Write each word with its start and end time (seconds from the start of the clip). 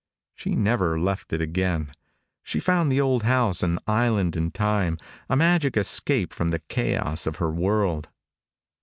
She 0.33 0.55
never 0.55 0.99
left 0.99 1.31
it 1.31 1.43
again. 1.43 1.91
She 2.41 2.59
found 2.59 2.91
the 2.91 2.99
old 2.99 3.21
house 3.21 3.61
an 3.61 3.77
island 3.85 4.35
in 4.35 4.49
time, 4.49 4.97
a 5.29 5.35
magic 5.35 5.77
escape 5.77 6.33
from 6.33 6.49
the 6.49 6.57
chaos 6.69 7.27
of 7.27 7.35
her 7.35 7.51
world. 7.51 8.09